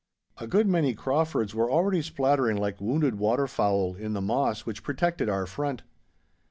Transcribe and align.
A 0.39 0.47
good 0.47 0.65
many 0.65 0.95
Craufords 0.95 1.53
were 1.53 1.69
already 1.69 2.01
splattering 2.01 2.57
like 2.57 2.81
wounded 2.81 3.19
waterfowl 3.19 3.93
in 3.93 4.13
the 4.13 4.19
moss 4.21 4.65
which 4.65 4.81
protected 4.81 5.29
our 5.29 5.45
front. 5.45 5.83